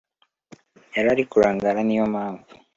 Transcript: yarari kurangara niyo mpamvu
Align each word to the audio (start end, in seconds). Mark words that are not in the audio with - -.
yarari 0.95 1.23
kurangara 1.31 1.79
niyo 1.83 2.05
mpamvu 2.13 2.47